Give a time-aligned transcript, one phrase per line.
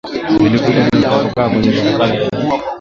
[0.41, 2.51] vilikutwa vimetapakaa kwenye barabara yenye